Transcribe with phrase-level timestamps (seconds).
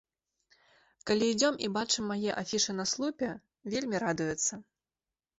[1.09, 3.29] Калі ідзём і бачым мае афішы на слупе,
[3.75, 4.53] вельмі радуецца.